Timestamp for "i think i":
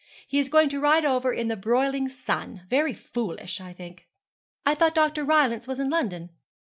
3.61-4.73